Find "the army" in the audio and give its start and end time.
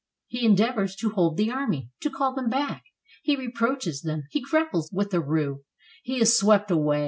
1.37-1.91